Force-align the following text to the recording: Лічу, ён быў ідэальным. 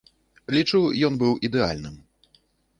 Лічу, 0.55 0.79
ён 1.11 1.21
быў 1.25 1.37
ідэальным. 1.51 2.03